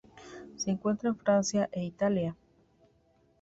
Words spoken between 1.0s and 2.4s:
en Francia e Italia.